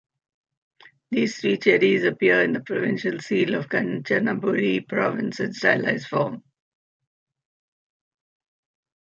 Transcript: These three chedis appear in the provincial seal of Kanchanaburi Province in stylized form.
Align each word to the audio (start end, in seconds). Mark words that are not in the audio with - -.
These 1.11 1.37
three 1.41 1.57
chedis 1.59 2.07
appear 2.11 2.41
in 2.41 2.53
the 2.53 2.59
provincial 2.59 3.19
seal 3.19 3.53
of 3.53 3.69
Kanchanaburi 3.69 4.87
Province 4.87 5.39
in 5.39 5.53
stylized 5.53 6.07
form. 6.07 6.41